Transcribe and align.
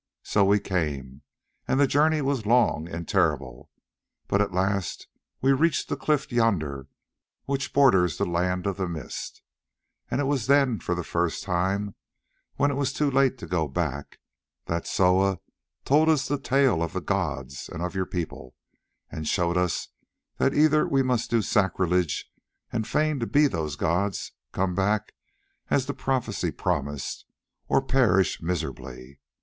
So 0.23 0.43
we 0.43 0.59
came, 0.59 1.21
and 1.67 1.79
the 1.79 1.85
journey 1.85 2.23
was 2.23 2.47
long 2.47 2.89
and 2.89 3.07
terrible, 3.07 3.69
but 4.27 4.41
at 4.41 4.51
last 4.51 5.05
we 5.41 5.51
reached 5.51 5.89
the 5.89 5.95
cliff 5.95 6.31
yonder 6.31 6.87
which 7.45 7.71
borders 7.71 8.17
the 8.17 8.25
Land 8.25 8.65
of 8.65 8.79
Mist, 8.79 9.43
and 10.09 10.19
it 10.19 10.23
was 10.23 10.47
then 10.47 10.79
for 10.79 10.95
the 10.95 11.03
first 11.03 11.43
time, 11.43 11.93
when 12.55 12.71
it 12.71 12.77
was 12.77 12.91
too 12.93 13.11
late 13.11 13.37
to 13.37 13.45
go 13.45 13.67
back, 13.67 14.17
that 14.65 14.87
Soa 14.87 15.37
told 15.85 16.09
us 16.09 16.27
the 16.27 16.39
tale 16.39 16.81
of 16.81 16.93
the 16.93 16.99
gods 17.01 17.69
of 17.69 17.93
your 17.93 18.07
people, 18.07 18.55
and 19.11 19.27
showed 19.27 19.55
us 19.55 19.89
that 20.37 20.55
either 20.55 20.87
we 20.87 21.03
must 21.03 21.29
do 21.29 21.43
sacrilege 21.43 22.25
and 22.73 22.87
feign 22.87 23.19
to 23.19 23.27
be 23.27 23.45
those 23.45 23.75
gods 23.75 24.31
come 24.51 24.73
back, 24.73 25.13
as 25.69 25.85
the 25.85 25.93
prophecy 25.93 26.49
promised, 26.49 27.23
or 27.67 27.83
perish 27.83 28.41
miserably. 28.41 29.19